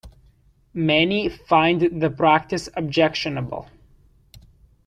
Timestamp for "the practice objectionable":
2.01-3.69